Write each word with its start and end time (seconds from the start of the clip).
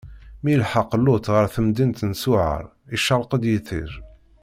Mi 0.41 0.51
yelḥeq 0.51 0.89
Luṭ 1.05 1.25
ɣer 1.33 1.45
temdint 1.53 1.99
n 2.09 2.11
Ṣuɛar, 2.21 2.63
icṛeq-d 2.95 3.43
yiṭij. 3.49 3.91